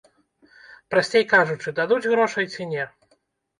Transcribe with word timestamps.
Прасцей 0.93 1.27
кажучы, 1.35 1.75
дадуць 1.83 2.01
грошай 2.11 2.51
ці 2.53 2.71
не? 2.75 2.91